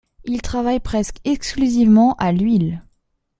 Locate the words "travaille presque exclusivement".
0.41-2.15